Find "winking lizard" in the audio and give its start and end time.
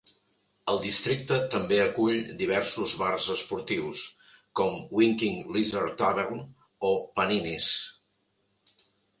5.01-5.95